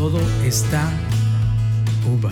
todo 0.00 0.18
está 0.46 0.90
uva. 2.10 2.30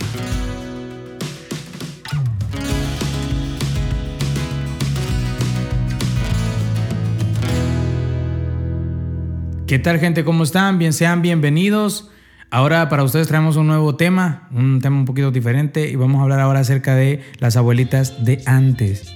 ¿Qué 9.67 9.77
tal 9.77 9.99
gente? 9.99 10.25
¿Cómo 10.25 10.45
están? 10.45 10.79
Bien, 10.79 10.93
sean 10.93 11.21
bienvenidos. 11.21 12.09
Ahora 12.49 12.89
para 12.89 13.03
ustedes 13.03 13.27
traemos 13.27 13.55
un 13.55 13.67
nuevo 13.67 13.95
tema, 13.95 14.49
un 14.51 14.81
tema 14.81 14.97
un 14.97 15.05
poquito 15.05 15.29
diferente 15.29 15.91
y 15.91 15.95
vamos 15.95 16.21
a 16.21 16.23
hablar 16.23 16.39
ahora 16.39 16.61
acerca 16.61 16.95
de 16.95 17.21
las 17.37 17.55
abuelitas 17.55 18.25
de 18.25 18.41
antes. 18.47 19.15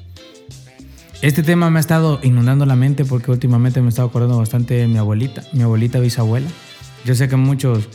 Este 1.24 1.42
tema 1.42 1.72
me 1.72 1.80
ha 1.80 1.82
estado 1.82 2.20
inundando 2.22 2.68
la 2.68 2.76
mente 2.76 3.04
porque 3.04 3.32
últimamente 3.32 3.82
me 3.82 3.88
he 3.88 3.90
estado 3.90 4.10
acordando 4.10 4.38
bastante 4.38 4.76
de 4.76 4.88
mi 4.88 5.00
abuelita, 5.00 5.42
mi 5.54 5.64
abuelita 5.64 6.00
bisabuela. 6.00 6.50
Yo 7.04 7.16
sé 7.16 7.28
que 7.28 7.36
muchos 7.36 7.90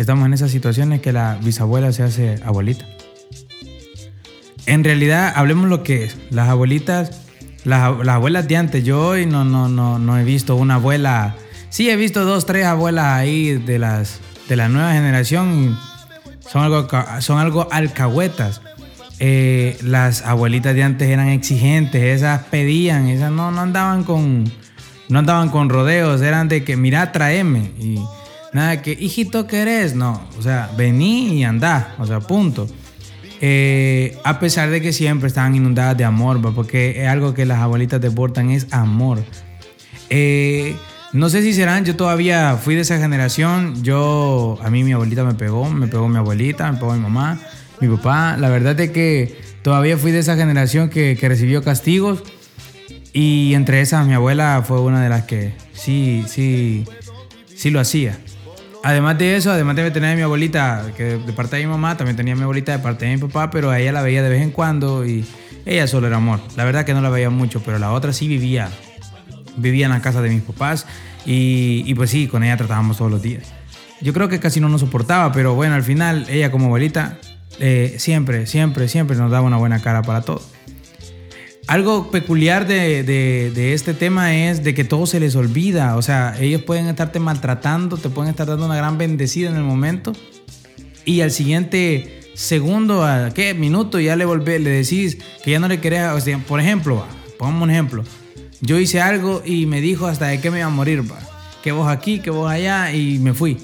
estamos 0.00 0.26
en 0.26 0.32
esas 0.32 0.50
situaciones 0.50 1.00
que 1.00 1.12
la 1.12 1.38
bisabuela 1.42 1.92
se 1.92 2.02
hace 2.02 2.40
abuelita. 2.44 2.86
En 4.66 4.84
realidad, 4.84 5.32
hablemos 5.34 5.68
lo 5.68 5.82
que 5.82 6.04
es. 6.04 6.16
Las 6.30 6.48
abuelitas, 6.48 7.20
las, 7.64 7.98
las 7.98 8.14
abuelas 8.14 8.48
de 8.48 8.56
antes, 8.56 8.84
yo 8.84 9.06
hoy 9.08 9.26
no, 9.26 9.44
no, 9.44 9.68
no, 9.68 9.98
no 9.98 10.18
he 10.18 10.24
visto 10.24 10.56
una 10.56 10.74
abuela 10.74 11.36
Sí, 11.70 11.90
he 11.90 11.96
visto 11.96 12.24
dos, 12.24 12.46
tres 12.46 12.64
abuelas 12.64 13.04
ahí 13.04 13.52
de 13.52 13.78
las 13.78 14.20
de 14.48 14.56
la 14.56 14.68
nueva 14.68 14.92
generación. 14.92 15.78
Son 16.40 16.62
algo, 16.62 16.88
son 17.20 17.38
algo 17.38 17.68
alcahuetas. 17.70 18.62
Eh, 19.20 19.76
las 19.82 20.22
abuelitas 20.22 20.74
de 20.74 20.82
antes 20.82 21.08
eran 21.08 21.28
exigentes, 21.28 22.02
esas 22.02 22.44
pedían, 22.44 23.08
esas 23.08 23.30
no, 23.30 23.50
no 23.50 23.60
andaban 23.60 24.04
con 24.04 24.50
no 25.08 25.18
andaban 25.18 25.50
con 25.50 25.68
rodeos, 25.68 26.22
eran 26.22 26.48
de 26.48 26.64
que 26.64 26.76
mira, 26.76 27.12
tráeme 27.12 27.72
y 27.78 27.98
nada 28.52 28.82
que 28.82 28.92
hijito 28.92 29.46
querés, 29.46 29.94
no, 29.94 30.22
o 30.38 30.42
sea, 30.42 30.70
vení 30.76 31.38
y 31.38 31.44
andá, 31.44 31.94
o 31.98 32.06
sea, 32.06 32.20
punto. 32.20 32.68
Eh, 33.40 34.18
a 34.24 34.40
pesar 34.40 34.70
de 34.70 34.80
que 34.80 34.92
siempre 34.92 35.28
estaban 35.28 35.54
inundadas 35.54 35.96
de 35.96 36.04
amor, 36.04 36.40
porque 36.54 37.02
es 37.02 37.08
algo 37.08 37.34
que 37.34 37.46
las 37.46 37.58
abuelitas 37.58 38.00
deportan 38.00 38.50
es 38.50 38.66
amor. 38.72 39.22
Eh, 40.10 40.74
no 41.12 41.30
sé 41.30 41.42
si 41.42 41.54
serán, 41.54 41.84
yo 41.84 41.96
todavía 41.96 42.58
fui 42.62 42.74
de 42.74 42.82
esa 42.82 42.98
generación. 42.98 43.82
Yo, 43.82 44.58
a 44.62 44.70
mí 44.70 44.84
mi 44.84 44.92
abuelita 44.92 45.24
me 45.24 45.34
pegó, 45.34 45.70
me 45.70 45.86
pegó 45.86 46.08
mi 46.08 46.18
abuelita, 46.18 46.70
me 46.70 46.78
pegó 46.78 46.92
mi 46.92 47.00
mamá, 47.00 47.40
mi 47.80 47.88
papá. 47.88 48.36
La 48.38 48.48
verdad 48.48 48.78
es 48.78 48.90
que 48.90 49.36
todavía 49.62 49.96
fui 49.96 50.10
de 50.10 50.18
esa 50.18 50.36
generación 50.36 50.90
que, 50.90 51.16
recibió 51.20 51.62
castigos. 51.62 52.22
Y 53.12 53.54
entre 53.54 53.80
esas, 53.80 54.06
mi 54.06 54.14
abuela 54.14 54.62
fue 54.66 54.80
una 54.80 55.02
de 55.02 55.08
las 55.08 55.24
que 55.24 55.54
sí, 55.72 56.24
sí, 56.28 56.84
sí 57.46 57.70
lo 57.70 57.80
hacía. 57.80 58.18
Además 58.82 59.18
de 59.18 59.36
eso, 59.36 59.50
además 59.50 59.76
de 59.76 59.90
tener 59.90 60.12
a 60.12 60.16
mi 60.16 60.22
abuelita, 60.22 60.92
que 60.96 61.18
de 61.18 61.32
parte 61.32 61.56
de 61.56 61.62
mi 61.62 61.70
mamá, 61.70 61.96
también 61.96 62.16
tenía 62.16 62.34
a 62.34 62.36
mi 62.36 62.42
abuelita 62.42 62.72
de 62.72 62.78
parte 62.78 63.06
de 63.06 63.16
mi 63.16 63.20
papá, 63.20 63.50
pero 63.50 63.70
a 63.70 63.78
ella 63.78 63.92
la 63.92 64.02
veía 64.02 64.22
de 64.22 64.28
vez 64.28 64.42
en 64.42 64.50
cuando 64.50 65.04
y 65.04 65.26
ella 65.66 65.86
solo 65.86 66.06
era 66.06 66.16
amor. 66.16 66.40
La 66.56 66.64
verdad 66.64 66.84
que 66.84 66.94
no 66.94 67.00
la 67.00 67.10
veía 67.10 67.30
mucho, 67.30 67.60
pero 67.62 67.78
la 67.78 67.92
otra 67.92 68.12
sí 68.12 68.28
vivía 68.28 68.70
vivía 69.58 69.86
en 69.86 69.92
la 69.92 70.00
casa 70.00 70.22
de 70.22 70.30
mis 70.30 70.42
papás 70.42 70.86
y, 71.26 71.92
pues 71.94 72.10
sí, 72.10 72.26
con 72.26 72.42
ella 72.42 72.56
tratábamos 72.56 72.96
todos 72.96 73.10
los 73.10 73.20
días. 73.20 73.52
Yo 74.00 74.12
creo 74.12 74.28
que 74.28 74.40
casi 74.40 74.60
no 74.60 74.68
nos 74.68 74.80
soportaba, 74.80 75.32
pero 75.32 75.54
bueno, 75.54 75.74
al 75.74 75.82
final 75.82 76.26
ella 76.30 76.50
como 76.50 76.66
abuelita 76.66 77.18
eh, 77.58 77.96
siempre, 77.98 78.46
siempre, 78.46 78.88
siempre 78.88 79.16
nos 79.16 79.30
daba 79.30 79.46
una 79.46 79.56
buena 79.56 79.82
cara 79.82 80.02
para 80.02 80.22
todo. 80.22 80.40
Algo 81.68 82.10
peculiar 82.10 82.66
de, 82.66 83.04
de, 83.04 83.74
este 83.74 83.94
tema 83.94 84.34
es 84.34 84.64
de 84.64 84.74
que 84.74 84.82
todo 84.84 85.06
se 85.06 85.20
les 85.20 85.36
olvida. 85.36 85.96
O 85.96 86.02
sea, 86.02 86.34
ellos 86.40 86.62
pueden 86.62 86.88
estarte 86.88 87.20
maltratando, 87.20 87.96
te 87.96 88.08
pueden 88.08 88.30
estar 88.30 88.48
dando 88.48 88.66
una 88.66 88.76
gran 88.76 88.98
bendecida 88.98 89.50
en 89.50 89.56
el 89.56 89.62
momento. 89.62 90.12
Y 91.04 91.20
al 91.20 91.30
siguiente 91.30 92.20
segundo, 92.34 93.04
a 93.04 93.30
qué 93.32 93.54
minuto, 93.54 94.00
ya 94.00 94.16
le 94.16 94.24
volvé, 94.24 94.58
le 94.58 94.70
decís 94.70 95.18
que 95.44 95.52
ya 95.52 95.60
no 95.60 95.68
le 95.68 95.78
querés. 95.78 96.08
O 96.08 96.20
sea, 96.20 96.38
por 96.38 96.58
ejemplo, 96.58 97.04
pongamos 97.38 97.62
un 97.62 97.70
ejemplo 97.70 98.04
yo 98.60 98.78
hice 98.78 99.00
algo 99.00 99.42
y 99.44 99.66
me 99.66 99.80
dijo 99.80 100.06
hasta 100.06 100.26
de 100.26 100.40
qué 100.40 100.50
me 100.50 100.58
iba 100.58 100.66
a 100.66 100.70
morir, 100.70 101.04
Que 101.62 101.72
vos 101.72 101.88
aquí, 101.88 102.20
que 102.20 102.30
vos 102.30 102.50
allá, 102.50 102.92
y 102.92 103.18
me 103.18 103.34
fui. 103.34 103.58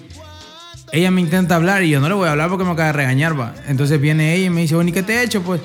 Ella 0.93 1.11
me 1.11 1.21
intenta 1.21 1.57
hablar 1.57 1.83
y 1.83 1.91
yo 1.91 2.01
no 2.01 2.09
le 2.09 2.15
voy 2.15 2.29
a 2.29 2.33
hablar 2.33 2.49
porque 2.49 2.65
me 2.65 2.71
acaba 2.71 2.89
de 2.89 2.93
regañar, 2.93 3.39
va. 3.39 3.55
Entonces 3.67 4.01
viene 4.01 4.35
ella 4.35 4.47
y 4.47 4.51
me 4.51 4.61
dice, 4.61 4.77
bueno, 4.77 4.91
¿y 4.91 4.93
qué 4.93 5.03
te 5.03 5.15
he 5.15 5.23
hecho, 5.25 5.43
pues? 5.43 5.61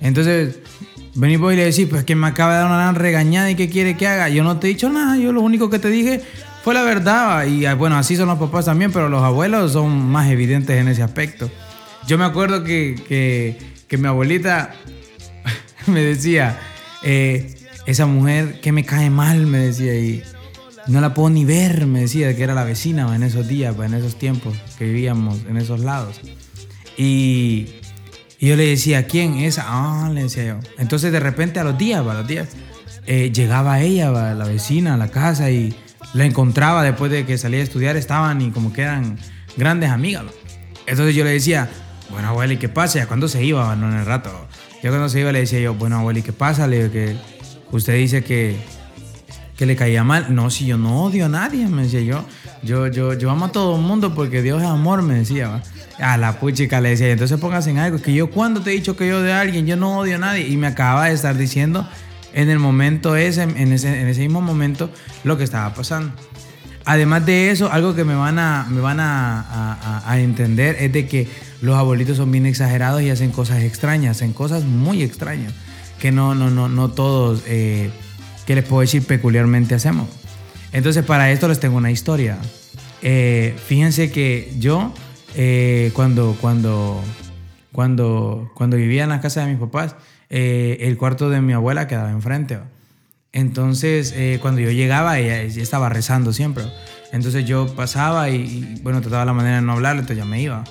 Entonces, 0.00 0.58
vení 1.16 1.36
vos 1.36 1.52
y 1.52 1.56
le 1.56 1.64
decís, 1.64 1.86
pues 1.88 2.04
que 2.04 2.14
me 2.14 2.26
acaba 2.26 2.52
de 2.52 2.58
dar 2.58 2.66
una 2.66 2.76
gran 2.76 2.94
regañada 2.94 3.50
y 3.50 3.54
qué 3.54 3.68
quiere 3.68 3.96
que 3.96 4.06
haga. 4.06 4.28
Yo 4.28 4.44
no 4.44 4.58
te 4.58 4.66
he 4.66 4.70
dicho 4.70 4.88
nada, 4.88 5.16
yo 5.16 5.32
lo 5.32 5.40
único 5.40 5.68
que 5.68 5.78
te 5.78 5.88
dije 5.88 6.22
fue 6.62 6.74
la 6.74 6.82
verdad. 6.82 7.46
Y 7.46 7.66
ah, 7.66 7.74
bueno, 7.74 7.96
así 7.96 8.16
son 8.16 8.28
los 8.28 8.38
papás 8.38 8.66
también, 8.66 8.92
pero 8.92 9.08
los 9.08 9.22
abuelos 9.22 9.72
son 9.72 10.06
más 10.06 10.30
evidentes 10.30 10.78
en 10.80 10.88
ese 10.88 11.02
aspecto. 11.02 11.50
Yo 12.06 12.18
me 12.18 12.24
acuerdo 12.24 12.62
que, 12.62 12.94
que, 13.08 13.58
que 13.88 13.98
mi 13.98 14.06
abuelita 14.06 14.74
me 15.86 16.00
decía, 16.00 16.58
eh, 17.02 17.56
esa 17.86 18.06
mujer 18.06 18.60
que 18.60 18.72
me 18.72 18.84
cae 18.84 19.10
mal, 19.10 19.46
me 19.46 19.58
decía, 19.58 19.94
y 19.94 20.22
no 20.88 21.00
la 21.00 21.14
puedo 21.14 21.30
ni 21.30 21.44
ver, 21.44 21.86
me 21.86 22.00
decía, 22.00 22.34
que 22.36 22.42
era 22.42 22.54
la 22.54 22.64
vecina 22.64 23.14
en 23.14 23.22
esos 23.22 23.48
días, 23.48 23.74
en 23.78 23.94
esos 23.94 24.18
tiempos 24.18 24.56
que 24.78 24.84
vivíamos 24.84 25.38
en 25.48 25.56
esos 25.56 25.80
lados. 25.80 26.20
Y, 26.96 27.66
yo 28.40 28.56
le 28.56 28.66
decía, 28.66 29.06
¿quién? 29.06 29.36
Esa, 29.38 29.64
ah, 29.66 30.10
le 30.12 30.24
decía 30.24 30.44
yo. 30.44 30.60
Entonces 30.78 31.12
de 31.12 31.20
repente 31.20 31.60
a 31.60 31.64
los 31.64 31.78
días, 31.78 32.00
a 32.06 32.14
los 32.14 32.26
días, 32.26 32.48
eh, 33.06 33.30
llegaba 33.32 33.80
ella, 33.80 34.10
la 34.10 34.44
vecina, 34.44 34.94
a 34.94 34.96
la 34.96 35.08
casa 35.08 35.50
y 35.50 35.74
la 36.12 36.24
encontraba 36.24 36.82
después 36.82 37.10
de 37.10 37.24
que 37.24 37.38
salía 37.38 37.60
a 37.60 37.64
estudiar, 37.64 37.96
estaban 37.96 38.40
y 38.42 38.50
como 38.50 38.72
que 38.72 38.82
eran 38.82 39.18
grandes 39.56 39.90
amigas. 39.90 40.24
Entonces 40.86 41.14
yo 41.14 41.24
le 41.24 41.30
decía, 41.30 41.68
bueno, 42.10 42.28
abuela, 42.28 42.52
¿y 42.52 42.56
qué 42.56 42.68
pasa? 42.68 43.06
¿Cuándo 43.06 43.28
se 43.28 43.44
iba? 43.44 43.74
No, 43.76 43.90
en 43.90 43.98
el 43.98 44.06
rato. 44.06 44.30
Yo 44.82 44.90
cuando 44.90 45.08
se 45.08 45.20
iba 45.20 45.32
le 45.32 45.40
decía 45.40 45.60
yo, 45.60 45.74
bueno, 45.74 45.98
abuela, 45.98 46.20
¿y 46.20 46.22
qué 46.22 46.32
pasa? 46.32 46.66
Le 46.66 46.76
digo 46.76 46.92
que 46.92 47.36
Usted 47.72 47.96
dice 47.96 48.22
que, 48.22 48.56
que 49.56 49.66
le 49.66 49.76
caía 49.76 50.04
mal. 50.04 50.34
No, 50.34 50.50
si 50.50 50.66
yo 50.66 50.78
no 50.78 51.02
odio 51.02 51.26
a 51.26 51.28
nadie, 51.28 51.66
me 51.66 51.82
decía 51.82 52.00
yo. 52.00 52.24
Yo, 52.62 52.88
yo, 52.88 53.14
yo 53.14 53.30
amo 53.30 53.46
a 53.46 53.52
todo 53.52 53.76
el 53.76 53.82
mundo 53.82 54.14
porque 54.14 54.42
Dios 54.42 54.62
es 54.62 54.68
amor, 54.68 55.02
me 55.02 55.14
decía. 55.14 55.62
A 55.98 56.16
la 56.16 56.38
puchica 56.40 56.80
le 56.80 56.90
decía, 56.90 57.10
entonces 57.10 57.38
póngase 57.38 57.70
en 57.70 57.78
algo. 57.78 58.00
Que 58.00 58.12
yo 58.12 58.30
cuando 58.30 58.60
te 58.60 58.70
he 58.70 58.74
dicho 58.74 58.96
que 58.96 59.08
yo 59.08 59.18
a 59.18 59.40
alguien, 59.40 59.66
yo 59.66 59.76
no 59.76 59.98
odio 59.98 60.16
a 60.16 60.18
nadie. 60.18 60.46
Y 60.48 60.56
me 60.56 60.66
acaba 60.66 61.06
de 61.06 61.14
estar 61.14 61.36
diciendo 61.36 61.88
en 62.32 62.50
el 62.50 62.58
momento 62.58 63.16
ese, 63.16 63.42
en 63.44 63.72
ese, 63.72 64.00
en 64.00 64.08
ese 64.08 64.20
mismo 64.20 64.40
momento, 64.40 64.90
lo 65.24 65.38
que 65.38 65.44
estaba 65.44 65.72
pasando. 65.74 66.12
Además 66.84 67.26
de 67.26 67.50
eso, 67.50 67.72
algo 67.72 67.96
que 67.96 68.04
me 68.04 68.14
van, 68.14 68.38
a, 68.38 68.66
me 68.70 68.80
van 68.80 68.98
a, 69.00 70.04
entender 70.18 70.76
es 70.78 70.92
de 70.92 71.08
que 71.08 71.28
los 71.60 71.76
abuelitos 71.76 72.16
son 72.16 72.30
bien 72.30 72.46
exagerados 72.46 73.02
y 73.02 73.10
hacen 73.10 73.32
cosas 73.32 73.62
extrañas, 73.64 74.18
hacen 74.18 74.32
cosas 74.32 74.64
muy 74.64 75.02
extrañas 75.02 75.52
que 75.98 76.12
no, 76.12 76.36
no, 76.36 76.50
no, 76.50 76.68
no 76.68 76.90
todos, 76.90 77.42
eh, 77.46 77.90
que 78.46 78.54
les 78.54 78.64
puedo 78.64 78.82
decir, 78.82 79.02
peculiarmente 79.04 79.74
hacemos. 79.74 80.08
Entonces, 80.72 81.04
para 81.04 81.30
esto 81.30 81.48
les 81.48 81.60
tengo 81.60 81.76
una 81.76 81.90
historia. 81.90 82.38
Eh, 83.02 83.56
fíjense 83.66 84.10
que 84.10 84.52
yo, 84.58 84.92
eh, 85.34 85.90
cuando, 85.94 86.36
cuando, 86.40 87.02
cuando, 87.72 88.50
cuando 88.54 88.76
vivía 88.76 89.04
en 89.04 89.10
la 89.10 89.20
casa 89.20 89.44
de 89.44 89.52
mis 89.52 89.60
papás, 89.60 89.96
el 90.28 90.96
cuarto 90.96 91.30
de 91.30 91.40
mi 91.40 91.52
abuela 91.52 91.86
quedaba 91.86 92.10
enfrente. 92.10 92.58
Entonces, 93.32 94.14
cuando 94.40 94.60
yo 94.60 94.70
llegaba, 94.70 95.18
ella, 95.18 95.42
estaba 95.42 95.88
rezando 95.88 96.32
siempre. 96.32 96.64
Entonces 97.12 97.46
yo 97.46 97.66
pasaba 97.76 98.28
y, 98.30 98.36
y, 98.36 98.80
bueno, 98.82 99.00
trataba 99.00 99.24
la 99.24 99.32
manera 99.32 99.56
de 99.56 99.62
no 99.62 99.72
hablarle, 99.72 100.00
entonces 100.00 100.24
ya 100.24 100.28
me 100.28 100.42
iba. 100.42 100.64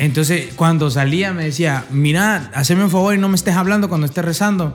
Entonces, 0.00 0.54
cuando 0.56 0.90
salía 0.90 1.34
me 1.34 1.44
decía, 1.44 1.84
mira, 1.90 2.50
haceme 2.54 2.84
un 2.84 2.90
favor 2.90 3.14
y 3.14 3.18
no 3.18 3.28
me 3.28 3.36
estés 3.36 3.54
hablando 3.54 3.90
cuando 3.90 4.06
estés 4.06 4.24
rezando. 4.24 4.72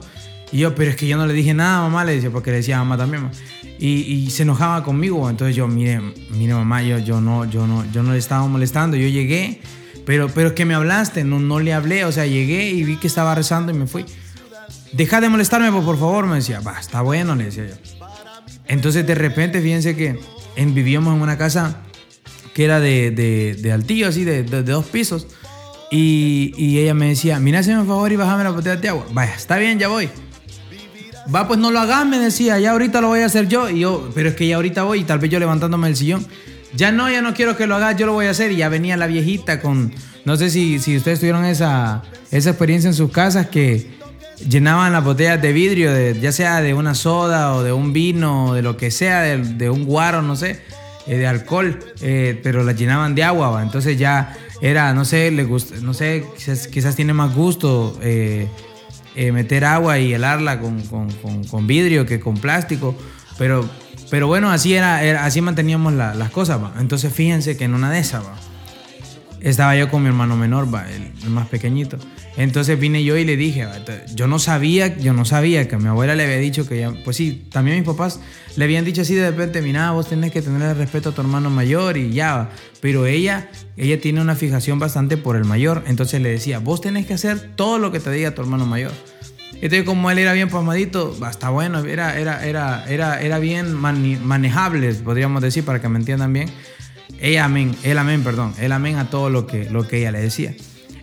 Y 0.52 0.58
yo, 0.58 0.76
pero 0.76 0.90
es 0.90 0.96
que 0.96 1.08
yo 1.08 1.16
no 1.16 1.26
le 1.26 1.34
dije 1.34 1.52
nada, 1.52 1.80
mamá, 1.80 2.04
le 2.04 2.14
decía, 2.14 2.30
porque 2.30 2.52
le 2.52 2.58
decía 2.58 2.76
a 2.76 2.84
mamá 2.84 2.96
también. 2.96 3.28
Y, 3.78 4.30
se 4.30 4.42
enojaba 4.42 4.82
conmigo. 4.82 5.28
Entonces 5.28 5.54
yo, 5.54 5.68
mire, 5.68 6.00
mire, 6.30 6.54
mamá, 6.54 6.82
yo, 6.82 6.98
yo, 6.98 7.20
no, 7.20 7.44
yo, 7.44 7.66
no, 7.66 7.84
yo 7.92 8.02
no 8.02 8.12
le 8.12 8.18
estaba 8.18 8.46
molestando. 8.46 8.96
Yo 8.96 9.08
llegué, 9.08 9.60
pero, 10.04 10.28
pero 10.28 10.48
es 10.48 10.54
que 10.54 10.64
me 10.64 10.74
hablaste, 10.74 11.24
no, 11.24 11.38
no 11.40 11.60
le 11.60 11.72
hablé. 11.72 12.04
O 12.04 12.12
sea, 12.12 12.26
llegué 12.26 12.70
y 12.70 12.84
vi 12.84 12.96
que 12.96 13.06
estaba 13.06 13.34
rezando 13.34 13.72
y 13.72 13.74
me 13.74 13.86
fui. 13.86 14.04
Deja 14.92 15.20
de 15.20 15.28
molestarme, 15.28 15.70
por 15.82 15.98
favor, 15.98 16.26
me 16.26 16.36
decía. 16.36 16.60
Va, 16.60 16.78
está 16.80 17.02
bueno, 17.02 17.34
le 17.34 17.44
decía 17.44 17.66
yo. 17.66 17.74
Entonces, 18.66 19.06
de 19.06 19.14
repente, 19.14 19.60
fíjense 19.60 19.94
que 19.94 20.18
en, 20.56 20.74
vivíamos 20.74 21.14
en 21.14 21.22
una 21.22 21.38
casa 21.38 21.82
que 22.54 22.64
era 22.64 22.80
de, 22.80 23.10
de, 23.10 23.72
altillo, 23.72 24.08
así, 24.08 24.24
de, 24.24 24.42
de, 24.42 24.62
dos 24.62 24.86
pisos. 24.86 25.26
Y, 25.90 26.52
y, 26.56 26.78
ella 26.78 26.94
me 26.94 27.08
decía, 27.08 27.38
mira, 27.38 27.60
hazme 27.60 27.78
un 27.78 27.86
favor 27.86 28.10
y 28.10 28.16
bájame 28.16 28.42
la 28.42 28.50
botella 28.50 28.76
de 28.76 28.88
agua. 28.88 29.06
Vaya, 29.12 29.34
está 29.34 29.56
bien, 29.58 29.78
ya 29.78 29.88
voy. 29.88 30.08
Va, 31.34 31.48
pues 31.48 31.58
no 31.58 31.70
lo 31.70 31.80
hagas, 31.80 32.06
me 32.06 32.18
decía, 32.18 32.58
ya 32.58 32.72
ahorita 32.72 33.00
lo 33.00 33.08
voy 33.08 33.20
a 33.20 33.26
hacer 33.26 33.48
yo. 33.48 33.68
Y 33.68 33.80
yo, 33.80 34.10
pero 34.14 34.28
es 34.30 34.34
que 34.36 34.46
ya 34.46 34.56
ahorita 34.56 34.84
voy 34.84 35.00
y 35.00 35.04
tal 35.04 35.18
vez 35.18 35.30
yo 35.30 35.38
levantándome 35.38 35.88
del 35.88 35.96
sillón. 35.96 36.26
Ya 36.74 36.92
no, 36.92 37.10
ya 37.10 37.22
no 37.22 37.34
quiero 37.34 37.56
que 37.56 37.66
lo 37.66 37.76
hagas, 37.76 37.96
yo 37.96 38.06
lo 38.06 38.12
voy 38.12 38.26
a 38.26 38.30
hacer. 38.30 38.52
Y 38.52 38.56
ya 38.56 38.68
venía 38.68 38.96
la 38.96 39.06
viejita 39.06 39.60
con, 39.60 39.92
no 40.24 40.36
sé 40.36 40.50
si, 40.50 40.78
si 40.78 40.96
ustedes 40.96 41.20
tuvieron 41.20 41.44
esa, 41.44 42.02
esa 42.30 42.50
experiencia 42.50 42.88
en 42.88 42.94
sus 42.94 43.10
casas 43.10 43.48
que 43.48 43.96
llenaban 44.48 44.92
las 44.92 45.04
botellas 45.04 45.40
de 45.40 45.52
vidrio, 45.52 45.92
de, 45.92 46.18
ya 46.20 46.32
sea 46.32 46.60
de 46.60 46.74
una 46.74 46.94
soda 46.94 47.54
o 47.54 47.62
de 47.62 47.72
un 47.72 47.92
vino 47.92 48.46
o 48.46 48.54
de 48.54 48.62
lo 48.62 48.76
que 48.76 48.90
sea, 48.90 49.22
de, 49.22 49.70
un 49.70 49.84
guaro, 49.84 50.22
no 50.22 50.36
sé 50.36 50.60
eh, 51.06 51.16
de 51.16 51.26
alcohol, 51.26 51.78
eh, 52.00 52.38
pero 52.42 52.62
la 52.62 52.72
llenaban 52.72 53.14
de 53.14 53.22
agua, 53.22 53.50
¿va? 53.50 53.62
entonces 53.62 53.98
ya 53.98 54.36
era, 54.60 54.92
no 54.94 55.04
sé, 55.04 55.30
le 55.30 55.44
gusta, 55.44 55.76
no 55.80 55.94
sé, 55.94 56.24
quizás, 56.70 56.96
tiene 56.96 57.12
más 57.12 57.34
gusto 57.34 57.98
eh, 58.02 58.48
meter 59.32 59.64
agua 59.64 59.98
y 59.98 60.12
helarla 60.12 60.60
con, 60.60 60.82
con, 61.50 61.66
vidrio 61.66 62.04
que 62.06 62.20
con 62.20 62.36
plástico, 62.36 62.94
pero, 63.38 63.68
pero 64.10 64.26
bueno, 64.26 64.50
así 64.50 64.74
era, 64.74 65.24
así 65.24 65.40
manteníamos 65.40 65.94
las 65.94 66.30
cosas, 66.30 66.60
entonces 66.78 67.12
fíjense 67.12 67.56
que 67.56 67.64
en 67.64 67.74
una 67.74 67.90
de 67.90 67.98
esas, 67.98 68.24
¿va? 68.24 68.36
Estaba 69.40 69.76
yo 69.76 69.90
con 69.90 70.02
mi 70.02 70.08
hermano 70.08 70.36
menor, 70.36 70.72
¿va? 70.72 70.86
el 70.90 71.30
más 71.30 71.48
pequeñito. 71.48 71.98
Entonces 72.36 72.78
vine 72.78 73.02
yo 73.02 73.16
y 73.16 73.24
le 73.24 73.36
dije, 73.36 73.66
yo 74.14 74.26
no 74.26 74.38
sabía, 74.38 74.96
yo 74.98 75.14
no 75.14 75.24
sabía 75.24 75.68
que 75.68 75.78
mi 75.78 75.88
abuela 75.88 76.14
le 76.14 76.24
había 76.24 76.36
dicho 76.36 76.68
que 76.68 76.80
ya, 76.80 76.92
pues 77.02 77.16
sí, 77.16 77.46
también 77.50 77.78
mis 77.78 77.86
papás 77.86 78.20
le 78.56 78.64
habían 78.64 78.84
dicho 78.84 79.02
así 79.02 79.14
de 79.14 79.30
repente, 79.30 79.62
mira, 79.62 79.90
vos 79.92 80.08
tenés 80.08 80.32
que 80.32 80.42
tener 80.42 80.60
el 80.60 80.76
respeto 80.76 81.10
a 81.10 81.12
tu 81.12 81.22
hermano 81.22 81.48
mayor 81.48 81.96
y 81.96 82.12
ya, 82.12 82.50
pero 82.80 83.06
ella, 83.06 83.48
ella 83.78 83.98
tiene 84.00 84.20
una 84.20 84.34
fijación 84.34 84.78
bastante 84.78 85.16
por 85.16 85.36
el 85.36 85.44
mayor, 85.44 85.82
entonces 85.86 86.20
le 86.20 86.28
decía, 86.28 86.58
vos 86.58 86.82
tenés 86.82 87.06
que 87.06 87.14
hacer 87.14 87.52
todo 87.56 87.78
lo 87.78 87.90
que 87.90 88.00
te 88.00 88.10
diga 88.10 88.34
tu 88.34 88.42
hermano 88.42 88.66
mayor. 88.66 88.92
Entonces 89.54 89.84
como 89.84 90.10
él 90.10 90.18
era 90.18 90.34
bien 90.34 90.50
pasmadito, 90.50 91.16
hasta 91.22 91.48
bueno, 91.48 91.82
era, 91.86 92.18
era, 92.18 92.44
era, 92.46 92.84
era, 92.86 93.22
era 93.22 93.38
bien 93.38 93.74
manejable, 93.74 94.92
podríamos 94.92 95.40
decir, 95.40 95.64
para 95.64 95.80
que 95.80 95.88
me 95.88 95.98
entiendan 95.98 96.34
bien. 96.34 96.50
Ella 97.20 97.44
amén, 97.44 97.74
él 97.82 97.98
amén, 97.98 98.22
perdón, 98.22 98.54
él 98.58 98.72
amén 98.72 98.96
a 98.96 99.10
todo 99.10 99.30
lo 99.30 99.46
que, 99.46 99.68
lo 99.70 99.86
que 99.86 99.98
ella 99.98 100.12
le 100.12 100.20
decía. 100.20 100.54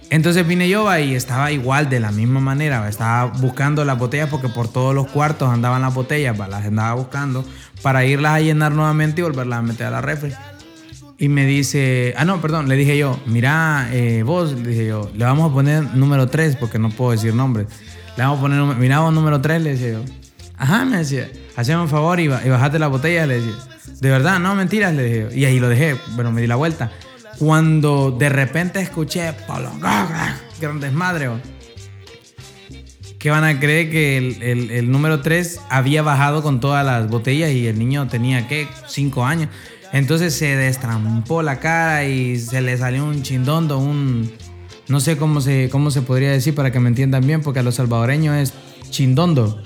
Entonces 0.09 0.45
vine 0.45 0.69
yo 0.69 0.95
y 0.99 1.15
estaba 1.15 1.51
igual 1.51 1.89
de 1.89 1.99
la 1.99 2.11
misma 2.11 2.39
manera, 2.39 2.87
estaba 2.87 3.25
buscando 3.25 3.83
las 3.83 3.97
botellas 3.97 4.29
porque 4.29 4.47
por 4.47 4.67
todos 4.67 4.93
los 4.93 5.07
cuartos 5.07 5.49
andaban 5.49 5.81
las 5.81 5.93
botellas, 5.93 6.37
las 6.37 6.63
andaba 6.65 6.93
buscando 6.93 7.43
para 7.81 8.05
irlas 8.05 8.33
a 8.33 8.39
llenar 8.39 8.73
nuevamente 8.73 9.21
y 9.21 9.23
volverlas 9.23 9.59
a 9.59 9.61
meter 9.63 9.87
a 9.87 9.89
la 9.89 10.01
refri. 10.01 10.31
Y 11.17 11.29
me 11.29 11.45
dice, 11.47 12.13
ah 12.15 12.25
no, 12.25 12.41
perdón, 12.41 12.69
le 12.69 12.75
dije 12.75 12.95
yo, 12.95 13.19
mira, 13.25 13.89
eh, 13.91 14.21
vos, 14.23 14.53
le 14.53 14.69
dije 14.69 14.85
yo, 14.85 15.09
le 15.15 15.25
vamos 15.25 15.49
a 15.49 15.53
poner 15.53 15.83
número 15.95 16.27
3 16.27 16.57
porque 16.57 16.77
no 16.77 16.89
puedo 16.89 17.11
decir 17.11 17.33
nombres. 17.33 17.67
Le 18.15 18.23
vamos 18.23 18.37
a 18.37 18.41
poner, 18.41 18.61
mira 18.75 18.99
vos 18.99 19.13
número 19.13 19.41
3, 19.41 19.63
le 19.63 19.71
decía 19.71 19.93
yo. 19.93 20.03
Ajá, 20.57 20.85
me 20.85 20.97
decía, 20.97 21.27
haceme 21.55 21.81
un 21.81 21.89
favor 21.89 22.19
y, 22.19 22.23
y 22.23 22.27
bajate 22.27 22.79
la 22.79 22.87
botella, 22.87 23.25
le 23.25 23.41
decía. 23.41 23.53
De 23.99 24.09
verdad, 24.09 24.39
no, 24.39 24.55
mentiras, 24.55 24.93
le 24.93 25.03
dije. 25.03 25.39
Y 25.39 25.45
ahí 25.45 25.59
lo 25.59 25.69
dejé, 25.69 25.95
bueno, 26.15 26.31
me 26.31 26.41
di 26.41 26.47
la 26.47 26.55
vuelta 26.55 26.91
cuando 27.37 28.11
de 28.11 28.29
repente 28.29 28.79
escuché 28.79 29.33
gran 30.59 30.79
desmadre. 30.79 31.29
Que 33.19 33.29
van 33.29 33.45
a 33.45 33.59
creer 33.59 33.89
que 33.89 34.17
el, 34.77 34.91
número 34.91 35.21
3 35.21 35.61
había 35.69 36.01
bajado 36.01 36.43
con 36.43 36.59
todas 36.59 36.85
las 36.85 37.09
botellas 37.09 37.51
y 37.51 37.67
el 37.67 37.79
niño 37.79 38.07
tenía, 38.07 38.47
¿qué? 38.47 38.67
5 38.87 39.25
años. 39.25 39.49
Entonces 39.93 40.33
se 40.33 40.55
destrampó 40.57 41.41
la 41.41 41.59
cara 41.59 42.03
y 42.05 42.37
se 42.37 42.61
le 42.61 42.77
salió 42.77 43.05
un 43.05 43.23
chindondo, 43.23 43.77
un... 43.77 44.31
No 44.89 44.99
sé 44.99 45.15
cómo 45.15 45.39
se, 45.39 45.69
cómo 45.69 45.91
se 45.91 46.01
podría 46.01 46.31
decir 46.31 46.53
para 46.53 46.71
que 46.71 46.79
me 46.79 46.89
entiendan 46.89 47.25
bien, 47.25 47.41
porque 47.41 47.59
a 47.59 47.63
los 47.63 47.75
salvadoreños 47.75 48.35
es 48.35 48.53
chindondo. 48.89 49.61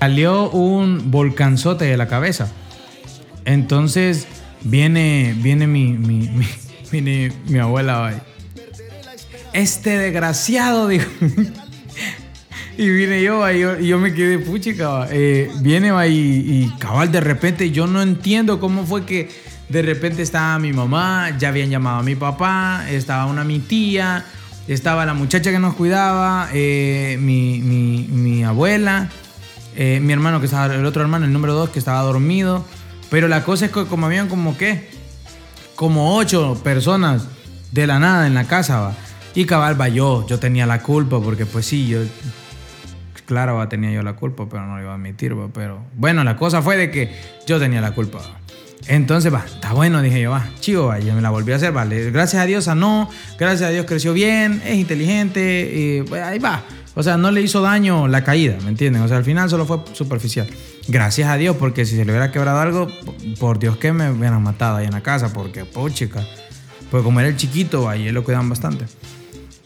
Salió 0.00 0.50
un 0.50 1.10
volcanzote 1.10 1.84
de 1.84 1.96
la 1.96 2.08
cabeza. 2.08 2.50
Entonces 3.44 4.26
Viene, 4.62 5.34
viene 5.38 5.66
mi, 5.66 5.92
mi, 5.94 6.28
mi, 6.92 7.28
mi, 7.48 7.58
abuela 7.58 8.08
ahí. 8.08 8.16
Este 9.52 9.98
desgraciado, 9.98 10.88
dijo. 10.88 11.08
y 12.76 12.88
vine 12.88 13.22
yo 13.22 13.50
y 13.50 13.86
yo 13.86 13.98
me 13.98 14.12
quedé 14.12 14.38
puchica. 14.38 15.08
Eh, 15.10 15.50
viene 15.60 15.92
y 16.08 16.68
cabal, 16.78 17.10
de 17.10 17.20
repente 17.20 17.70
yo 17.70 17.86
no 17.86 18.02
entiendo 18.02 18.60
cómo 18.60 18.84
fue 18.84 19.04
que 19.04 19.30
de 19.68 19.82
repente 19.82 20.22
estaba 20.22 20.58
mi 20.58 20.72
mamá, 20.72 21.36
ya 21.38 21.48
habían 21.48 21.70
llamado 21.70 22.00
a 22.00 22.02
mi 22.02 22.16
papá, 22.16 22.84
estaba 22.90 23.26
una 23.26 23.44
mi 23.44 23.60
tía, 23.60 24.24
estaba 24.68 25.06
la 25.06 25.14
muchacha 25.14 25.50
que 25.52 25.58
nos 25.58 25.74
cuidaba, 25.74 26.48
eh, 26.52 27.16
mi, 27.20 27.60
mi, 27.60 28.06
mi, 28.10 28.44
abuela, 28.44 29.08
eh, 29.76 30.00
mi 30.00 30.12
hermano 30.12 30.40
que 30.40 30.46
estaba, 30.46 30.74
el 30.74 30.84
otro 30.84 31.02
hermano, 31.02 31.24
el 31.24 31.32
número 31.32 31.54
dos, 31.54 31.70
que 31.70 31.78
estaba 31.78 32.02
dormido. 32.02 32.64
Pero 33.10 33.28
la 33.28 33.44
cosa 33.44 33.66
es 33.66 33.72
que 33.72 33.86
como 33.86 34.06
habían 34.06 34.28
como 34.28 34.56
qué, 34.56 34.88
como 35.74 36.16
ocho 36.16 36.60
personas 36.62 37.26
de 37.72 37.86
la 37.86 37.98
nada 37.98 38.26
en 38.26 38.34
la 38.34 38.44
casa, 38.44 38.80
va. 38.80 38.94
Y 39.34 39.44
cabal, 39.44 39.80
va 39.80 39.88
yo, 39.88 40.26
yo 40.26 40.38
tenía 40.38 40.66
la 40.66 40.82
culpa, 40.82 41.20
porque 41.20 41.46
pues 41.46 41.66
sí, 41.66 41.86
yo, 41.86 42.00
claro, 43.26 43.56
va, 43.56 43.68
tenía 43.68 43.90
yo 43.92 44.02
la 44.02 44.14
culpa, 44.14 44.48
pero 44.48 44.66
no 44.66 44.76
lo 44.76 44.82
iba 44.82 44.92
a 44.92 44.94
admitir, 44.94 45.38
va. 45.38 45.48
Pero 45.52 45.84
bueno, 45.96 46.24
la 46.24 46.36
cosa 46.36 46.62
fue 46.62 46.76
de 46.76 46.90
que 46.90 47.12
yo 47.46 47.58
tenía 47.58 47.80
la 47.80 47.92
culpa, 47.92 48.20
Entonces, 48.86 49.32
va, 49.32 49.44
está 49.46 49.72
bueno, 49.72 50.02
dije 50.02 50.20
yo, 50.20 50.30
va, 50.32 50.48
chivo, 50.58 50.86
va, 50.86 50.98
yo 50.98 51.14
me 51.14 51.20
la 51.20 51.30
volví 51.30 51.52
a 51.52 51.56
hacer, 51.56 51.72
vale. 51.72 52.10
Gracias 52.10 52.42
a 52.42 52.46
Dios, 52.46 52.66
a 52.68 52.74
no, 52.74 53.08
gracias 53.38 53.68
a 53.68 53.72
Dios 53.72 53.86
creció 53.86 54.12
bien, 54.12 54.60
es 54.64 54.76
inteligente, 54.76 55.70
y 55.74 56.02
pues, 56.02 56.22
ahí 56.22 56.38
va. 56.38 56.62
O 56.94 57.02
sea, 57.02 57.16
no 57.16 57.30
le 57.30 57.40
hizo 57.40 57.62
daño 57.62 58.08
la 58.08 58.24
caída, 58.24 58.56
¿me 58.62 58.70
entienden? 58.70 59.02
O 59.02 59.08
sea, 59.08 59.16
al 59.18 59.24
final 59.24 59.48
solo 59.48 59.64
fue 59.64 59.80
superficial. 59.92 60.48
Gracias 60.88 61.28
a 61.28 61.36
Dios, 61.36 61.56
porque 61.56 61.84
si 61.84 61.96
se 61.96 62.04
le 62.04 62.10
hubiera 62.10 62.32
quebrado 62.32 62.58
algo, 62.58 62.88
por 63.38 63.58
Dios 63.58 63.76
que 63.76 63.92
me 63.92 64.10
hubieran 64.10 64.42
matado 64.42 64.78
ahí 64.78 64.86
en 64.86 64.92
la 64.92 65.02
casa, 65.02 65.32
porque, 65.32 65.64
chica, 65.92 66.26
pues 66.90 67.02
como 67.02 67.20
era 67.20 67.28
el 67.28 67.36
chiquito, 67.36 67.88
ahí 67.88 68.10
lo 68.10 68.24
cuidaban 68.24 68.48
bastante. 68.48 68.86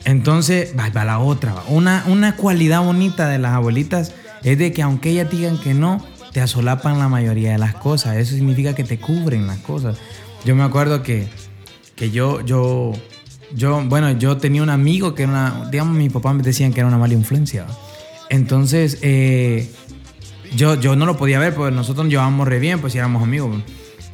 Entonces, 0.05 0.75
va, 0.79 0.91
va 0.91 1.05
la 1.05 1.19
otra. 1.19 1.55
Una, 1.69 2.05
una 2.09 2.37
cualidad 2.37 2.83
bonita 2.83 3.27
de 3.29 3.39
las 3.39 3.53
abuelitas 3.53 4.13
es 4.43 4.59
de 4.59 4.73
que 4.73 4.83
aunque 4.83 5.11
ellas 5.11 5.31
digan 5.31 5.57
que 5.57 5.73
no, 5.73 6.05
te 6.35 6.41
asolapan 6.41 6.99
la 6.99 7.09
mayoría 7.09 7.53
de 7.53 7.59
las 7.59 7.77
cosas. 7.77 8.17
Eso 8.17 8.35
significa 8.35 8.75
que 8.75 8.85
te 8.85 8.99
cubren 8.99 9.47
las 9.47 9.59
cosas. 9.61 9.97
Yo 10.45 10.57
me 10.57 10.65
acuerdo 10.65 11.03
que, 11.03 11.29
que 11.95 12.11
yo, 12.11 12.41
yo, 12.43 12.93
yo, 13.53 13.83
bueno, 13.85 14.13
yo 14.13 14.37
tenía 14.37 14.63
un 14.63 14.71
amigo 14.71 15.15
que 15.15 15.25
era 15.25 15.33
una, 15.33 15.69
digamos, 15.71 15.97
mi 15.97 16.09
papá 16.09 16.33
me 16.33 16.43
decían 16.43 16.73
que 16.73 16.81
era 16.81 16.89
una 16.89 16.99
mala 16.99 17.15
influencia. 17.15 17.67
Entonces, 18.31 18.99
eh, 19.03 19.71
yo, 20.57 20.81
yo 20.81 20.97
no 20.97 21.07
lo 21.07 21.17
podía 21.17 21.39
ver 21.39 21.55
porque 21.55 21.75
nosotros 21.75 22.05
nos 22.05 22.11
llevábamos 22.11 22.49
re 22.49 22.59
bien, 22.59 22.81
pues 22.81 22.95
éramos 22.95 23.23
amigos. 23.23 23.63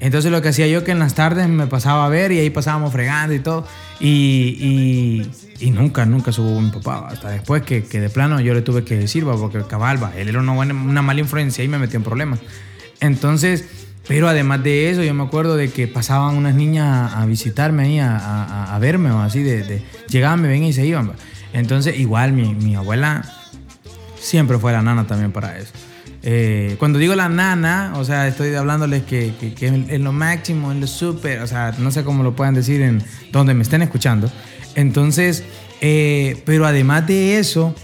Entonces 0.00 0.32
lo 0.32 0.41
que 0.41 0.49
hacía 0.49 0.67
yo 0.67 0.82
que 0.82 0.93
en 0.93 0.99
las 0.99 1.15
tardes 1.15 1.47
me 1.49 1.67
pasaba 1.67 2.06
a 2.06 2.09
ver 2.09 2.32
y 2.32 2.38
ahí 2.38 2.49
pasábamos 2.49 2.93
fregando 2.93 3.35
y 3.35 3.41
todo. 3.41 3.67
Y, 4.00 5.27
y, 5.61 5.71
nunca, 5.71 6.06
nunca 6.06 6.32
subo 6.32 6.59
mi 6.59 6.71
papá. 6.71 7.09
Hasta 7.09 7.29
después 7.31 7.62
que, 7.62 7.85
que, 7.85 8.00
de 8.00 8.09
plano 8.09 8.41
yo 8.41 8.55
le 8.55 8.62
tuve 8.62 8.82
que 8.82 8.97
decir, 8.97 9.25
porque 9.25 9.62
cabalba, 9.69 10.12
él 10.17 10.29
era 10.29 10.41
una, 10.41 10.53
buena, 10.53 10.73
una 10.73 11.03
mala 11.03 11.21
influencia 11.21 11.62
y 11.62 11.69
me 11.69 11.79
metió 11.79 11.99
en 11.99 12.03
problemas. 12.03 12.41
Entonces, 13.00 13.67
pero 14.10 14.28
además 14.28 14.64
de 14.64 14.90
eso, 14.90 15.04
yo 15.04 15.14
me 15.14 15.22
acuerdo 15.22 15.55
de 15.55 15.70
que 15.70 15.86
pasaban 15.86 16.36
unas 16.36 16.56
niñas 16.56 17.12
a, 17.14 17.24
visitarme 17.26 17.84
ahí, 17.84 18.00
a, 18.00 18.76
verme, 18.81 19.12
o 19.12 19.20
así, 19.20 19.40
de, 19.40 19.84
llegaban, 20.08 20.43
me 20.43 20.48
ven 20.48 20.64
y 20.64 20.72
se 20.72 20.84
iban. 20.84 21.12
Entonces, 21.52 21.96
igual 21.96 22.32
mi, 22.32 22.74
abuela 22.74 23.22
siempre 24.19 24.58
fue 24.58 24.72
la 24.72 24.82
nana 24.82 25.06
también 25.06 25.31
para 25.31 25.56
eso. 25.56 25.70
Eh, 26.24 26.74
cuando 26.81 26.98
digo 26.98 27.14
la 27.14 27.29
nana, 27.29 27.93
o 27.94 28.05
sea, 28.05 28.26
estoy 28.26 28.52
hablándoles 28.52 29.05
que, 29.05 29.32
que, 29.56 29.98
lo 30.00 30.10
máximo, 30.10 30.72
en 30.72 30.81
lo 30.81 30.88
súper, 30.88 31.40
o 31.43 31.46
sea, 31.46 31.72
no 31.79 31.93
sé 31.93 32.02
cómo 32.02 32.24
lo 32.24 32.34
puedan 32.34 32.55
decir 32.55 32.82
en 32.82 33.05
donde 33.31 33.55
me 33.55 33.62
estén 33.62 33.81
escuchando. 33.81 34.29
Entonces, 34.74 35.44
eh, 35.81 36.43
pero 36.44 36.67
además 36.67 37.06
de 37.06 37.38
eso, 37.38 37.76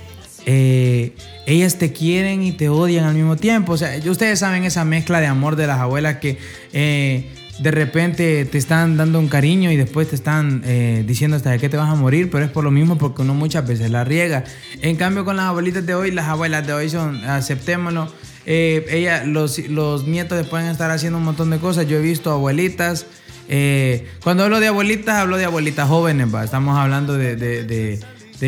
eh, 0.46 1.12
ellas 1.46 1.76
te 1.76 1.92
quieren 1.92 2.42
y 2.42 2.52
te 2.52 2.68
odian 2.68 3.04
al 3.04 3.14
mismo 3.14 3.36
tiempo. 3.36 3.72
O 3.72 3.76
sea, 3.76 3.98
ustedes 4.08 4.38
saben 4.38 4.64
esa 4.64 4.84
mezcla 4.84 5.20
de 5.20 5.26
amor 5.26 5.56
de 5.56 5.66
las 5.66 5.78
abuelas 5.78 6.16
que 6.16 6.38
de 6.72 7.70
repente 7.70 8.44
te 8.44 8.58
están 8.58 8.96
dando 8.96 9.18
un 9.18 9.28
cariño 9.28 9.70
y 9.70 9.76
después 9.76 10.08
te 10.08 10.14
están 10.14 10.62
diciendo 11.06 11.36
hasta 11.36 11.56
qué 11.58 11.68
te 11.68 11.76
vas 11.76 11.90
a 11.90 11.94
morir, 11.94 12.30
pero 12.30 12.44
es 12.44 12.50
por 12.50 12.64
lo 12.64 12.70
mismo 12.70 12.98
porque 12.98 13.22
uno 13.22 13.34
muchas 13.34 13.66
veces 13.66 13.90
la 13.90 14.04
riega. 14.04 14.44
En 14.82 14.96
cambio, 14.96 15.24
con 15.24 15.36
las 15.36 15.46
abuelitas 15.46 15.84
de 15.84 15.94
hoy, 15.94 16.10
las 16.10 16.26
abuelas 16.26 16.66
de 16.66 16.72
hoy 16.72 16.90
son, 16.90 17.24
aceptémoslo, 17.24 18.08
eh, 18.46 19.22
los, 19.26 20.06
nietos 20.06 20.46
pueden 20.46 20.68
estar 20.68 20.90
haciendo 20.90 21.18
un 21.18 21.24
montón 21.24 21.50
de 21.50 21.58
cosas. 21.58 21.86
Yo 21.88 21.98
he 21.98 22.00
visto 22.00 22.30
abuelitas. 22.30 23.06
Eh, 23.48 24.06
cuando 24.22 24.44
hablo 24.44 24.60
de 24.60 24.68
abuelitas, 24.68 25.16
hablo 25.16 25.36
de 25.36 25.44
abuelitas 25.44 25.88
jóvenes. 25.88 26.28
Estamos 26.44 26.78
hablando 26.78 27.14
de, 27.14 28.00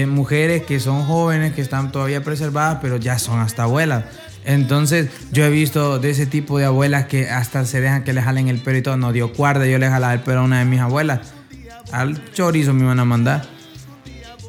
mujeres 0.07 0.63
que 0.63 0.81
son 0.81 1.05
jóvenes, 1.05 1.55
que 1.55 1.63
están 1.63 1.93
todavía 1.93 2.23
preservadas, 2.23 2.79
pero 2.83 2.97
ya 2.97 3.19
son 3.19 3.41
hasta 3.41 3.65
abuelas. 3.65 4.05
Entonces, 4.45 5.11
yo 5.31 5.45
he 5.45 5.51
visto 5.51 5.99
de 5.99 6.11
ese 6.11 6.25
tipo 6.25 6.59
de 6.59 6.65
abuelas 6.65 7.07
que 7.07 7.29
hasta 7.29 7.65
se 7.67 7.81
dejan 7.81 8.03
que 8.05 8.13
le 8.13 8.23
jalen 8.23 8.49
el 8.49 8.59
pelo 8.61 8.79
y 8.79 8.83
todo. 8.83 8.97
No 8.97 9.13
dio 9.13 9.33
cuarta, 9.33 9.67
yo 9.67 9.79
le 9.79 9.89
jalaba 9.89 10.15
el 10.15 10.21
pelo 10.21 10.41
a 10.41 10.45
una 10.45 10.61
de 10.61 10.65
mis 10.65 10.81
abuelas. 10.81 11.21
Al 11.93 12.33
chorizo 12.33 12.73
me 12.73 12.85
iban 12.85 12.99
a 12.99 13.05
mandar. 13.05 13.47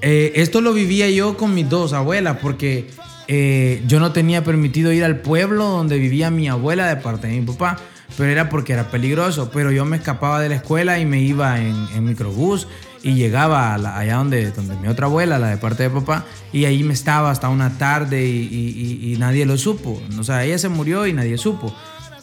Eh, 0.02 0.32
esto 0.36 0.62
lo 0.62 0.74
vivía 0.74 1.10
yo 1.10 1.36
con 1.36 1.54
mis 1.54 1.68
dos 1.68 1.92
abuelas, 1.92 2.38
porque 2.42 2.90
eh, 3.28 3.84
yo 3.88 4.00
no 4.00 4.12
tenía 4.12 4.44
permitido 4.44 4.94
ir 4.94 5.04
al 5.04 5.20
pueblo 5.20 5.66
donde 5.66 5.98
vivía 5.98 6.32
mi 6.32 6.48
abuela 6.48 6.88
de 6.88 6.96
parte 6.96 7.28
de 7.28 7.40
mi 7.40 7.46
papá, 7.46 7.78
pero 8.18 8.32
era 8.32 8.50
porque 8.50 8.74
era 8.74 8.90
peligroso. 8.90 9.52
Pero 9.52 9.72
yo 9.72 9.86
me 9.86 9.98
escapaba 9.98 10.40
de 10.40 10.50
la 10.50 10.56
escuela 10.56 11.00
y 11.00 11.06
me 11.06 11.22
iba 11.22 11.60
en, 11.60 12.06
microbús 12.06 12.68
y 13.04 13.14
llegaba 13.14 13.74
allá 13.74 14.16
donde, 14.16 14.52
donde 14.52 14.76
mi 14.76 14.88
otra 14.88 15.06
abuela, 15.06 15.40
la 15.40 15.50
de 15.50 15.58
parte 15.58 15.84
de 15.84 15.90
papá, 15.90 16.26
y 16.52 16.66
ahí 16.66 16.84
me 16.84 16.94
estaba 16.94 17.32
hasta 17.32 17.50
una 17.50 17.78
tarde 17.78 18.26
y, 18.26 19.16
nadie 19.20 19.46
lo 19.46 19.58
supo. 19.58 20.02
O 20.18 20.24
sea, 20.24 20.44
ella 20.44 20.58
se 20.58 20.70
murió 20.70 21.08
y 21.08 21.14
nadie 21.14 21.38
supo. 21.38 21.74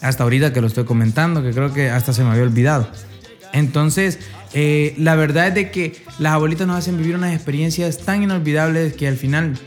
hasta 0.01 0.23
ahorita 0.23 0.53
que 0.53 0.61
lo 0.61 0.67
estoy 0.67 0.85
comentando, 0.85 1.41
que 1.41 1.51
creo 1.51 1.73
que 1.73 1.89
hasta 1.89 2.13
se 2.13 2.23
me 2.23 2.31
había 2.31 2.43
olvidado. 2.43 2.87
Entonces, 3.53 4.19
eh, 4.53 4.93
la 4.97 5.15
verdad 5.15 5.47
es 5.47 5.55
de 5.55 5.71
que 5.71 5.95
las 6.19 6.33
abuelitas 6.33 6.67
nos 6.67 6.77
hacen 6.77 6.97
vivir 6.97 7.15
unas 7.15 7.33
experiencias 7.33 7.97
tan 7.99 8.23
inolvidables 8.23 8.93
que 8.93 9.07
al 9.07 9.17
final, 9.17 9.57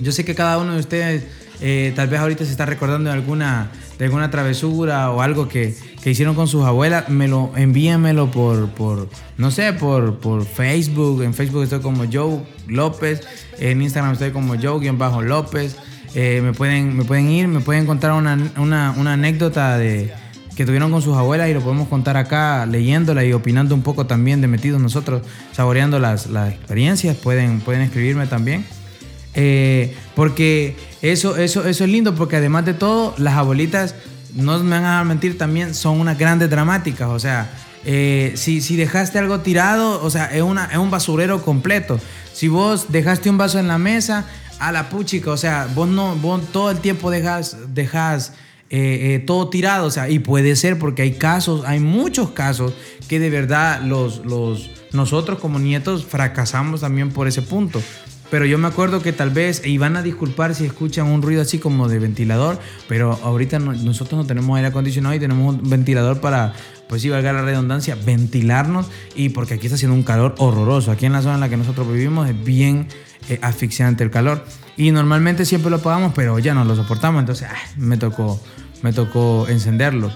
yo 0.00 0.12
sé 0.12 0.24
que 0.24 0.34
cada 0.34 0.58
uno 0.58 0.74
de 0.74 0.80
ustedes 0.80 1.24
eh, 1.60 1.92
tal 1.94 2.08
vez 2.08 2.20
ahorita 2.20 2.44
se 2.44 2.50
está 2.50 2.66
recordando 2.66 3.10
de 3.10 3.16
alguna, 3.16 3.70
de 3.98 4.04
alguna 4.06 4.30
travesura 4.30 5.10
o 5.10 5.20
algo 5.22 5.48
que, 5.48 5.74
que 6.04 6.10
hicieron 6.10 6.34
con 6.34 6.48
sus 6.48 6.66
abuelas, 6.66 7.08
me 7.08 7.28
lo, 7.28 7.50
envíenmelo 7.56 8.30
por, 8.30 8.68
por 8.68 9.08
no 9.38 9.50
sé, 9.50 9.72
por, 9.72 10.18
por 10.18 10.44
Facebook. 10.44 11.22
En 11.22 11.32
Facebook 11.32 11.62
estoy 11.62 11.80
como 11.80 12.04
Joe 12.12 12.42
López, 12.68 13.22
en 13.58 13.80
Instagram 13.80 14.12
estoy 14.12 14.30
como 14.30 14.54
Joe-López. 14.60 15.76
Eh, 16.14 16.42
me, 16.44 16.52
pueden, 16.52 16.94
me 16.94 17.04
pueden 17.04 17.30
ir, 17.30 17.48
me 17.48 17.60
pueden 17.60 17.86
contar 17.86 18.12
una, 18.12 18.38
una, 18.58 19.12
anécdota 19.14 19.78
de, 19.78 20.12
que 20.54 20.66
tuvieron 20.66 20.90
con 20.90 21.00
sus 21.00 21.16
abuelas 21.16 21.48
y 21.48 21.54
lo 21.54 21.62
podemos 21.62 21.88
contar 21.88 22.18
acá 22.18 22.66
leyéndola 22.66 23.24
y 23.24 23.32
opinando 23.32 23.74
un 23.74 23.80
poco 23.80 24.04
también 24.04 24.42
de 24.42 24.46
metidos 24.46 24.82
nosotros, 24.82 25.22
saboreando 25.52 25.98
las, 25.98 26.26
las 26.26 26.52
experiencias. 26.52 27.16
Pueden, 27.16 27.60
pueden 27.60 27.80
escribirme 27.80 28.26
también. 28.26 28.66
Eh, 29.32 29.96
porque 30.14 30.76
eso, 31.00 31.38
eso, 31.38 31.66
eso 31.66 31.84
es 31.84 31.90
lindo, 31.90 32.14
porque 32.14 32.36
además 32.36 32.66
de 32.66 32.74
todo, 32.74 33.14
las 33.16 33.38
abuelitas, 33.38 33.94
no 34.34 34.58
me 34.58 34.70
van 34.70 34.84
a 34.84 35.04
mentir, 35.04 35.38
también 35.38 35.74
son 35.74 36.00
unas 36.00 36.18
grandes 36.18 36.50
dramáticas. 36.50 37.08
O 37.08 37.18
sea, 37.18 37.50
eh, 37.84 38.32
si, 38.36 38.60
si, 38.60 38.76
dejaste 38.76 39.18
algo 39.18 39.40
tirado, 39.40 40.02
o 40.02 40.10
sea, 40.10 40.26
es, 40.26 40.42
una, 40.42 40.66
es 40.66 40.78
un 40.78 40.90
basurero 40.90 41.42
completo. 41.42 42.00
Si 42.32 42.48
vos 42.48 42.86
dejaste 42.90 43.30
un 43.30 43.38
vaso 43.38 43.58
en 43.58 43.68
la 43.68 43.78
mesa, 43.78 44.26
a 44.58 44.72
la 44.72 44.88
puchica, 44.88 45.30
o 45.30 45.36
sea, 45.36 45.68
vos 45.74 45.88
no, 45.88 46.16
vos 46.16 46.40
todo 46.52 46.70
el 46.70 46.78
tiempo 46.78 47.10
dejas, 47.10 47.56
dejas 47.74 48.32
eh, 48.70 49.22
todo 49.26 49.48
tirado, 49.50 49.86
o 49.86 49.90
sea, 49.90 50.08
y 50.08 50.18
puede 50.18 50.56
ser 50.56 50.78
porque 50.78 51.02
hay 51.02 51.12
casos, 51.14 51.64
hay 51.66 51.80
muchos 51.80 52.30
casos 52.30 52.72
que 53.08 53.18
de 53.18 53.30
verdad 53.30 53.82
los, 53.82 54.24
los, 54.24 54.70
nosotros 54.92 55.38
como 55.38 55.58
nietos 55.58 56.04
fracasamos 56.06 56.80
también 56.80 57.10
por 57.10 57.28
ese 57.28 57.42
punto. 57.42 57.82
Pero 58.34 58.46
yo 58.46 58.58
me 58.58 58.66
acuerdo 58.66 59.00
que 59.00 59.12
tal 59.12 59.30
vez, 59.30 59.64
y 59.64 59.78
van 59.78 59.96
a 59.96 60.02
disculpar 60.02 60.56
si 60.56 60.64
escuchan 60.64 61.06
un 61.06 61.22
ruido 61.22 61.40
así 61.40 61.60
como 61.60 61.88
de 61.88 62.00
ventilador, 62.00 62.58
pero 62.88 63.16
ahorita 63.22 63.60
nosotros 63.60 64.20
no 64.20 64.26
tenemos 64.26 64.56
aire 64.56 64.66
acondicionado 64.66 65.14
y 65.14 65.20
tenemos 65.20 65.54
un 65.54 65.70
ventilador 65.70 66.20
para, 66.20 66.52
pues 66.88 67.02
sí, 67.02 67.10
valga 67.10 67.32
la 67.32 67.42
redundancia, 67.42 67.94
ventilarnos. 67.94 68.88
Y 69.14 69.28
porque 69.28 69.54
aquí 69.54 69.66
está 69.66 69.76
haciendo 69.76 69.94
un 69.94 70.02
calor 70.02 70.34
horroroso. 70.38 70.90
Aquí 70.90 71.06
en 71.06 71.12
la 71.12 71.22
zona 71.22 71.34
en 71.34 71.40
la 71.42 71.48
que 71.48 71.56
nosotros 71.56 71.86
vivimos 71.86 72.28
es 72.28 72.44
bien 72.44 72.88
eh, 73.28 73.38
asfixiante 73.40 74.02
el 74.02 74.10
calor. 74.10 74.44
Y 74.76 74.90
normalmente 74.90 75.44
siempre 75.44 75.70
lo 75.70 75.76
apagamos, 75.76 76.12
pero 76.12 76.36
ya 76.40 76.54
no 76.54 76.64
lo 76.64 76.74
soportamos. 76.74 77.20
Entonces, 77.20 77.46
ah, 77.48 77.54
me, 77.76 77.98
tocó, 77.98 78.40
me 78.82 78.92
tocó 78.92 79.46
encenderlo. 79.48 80.10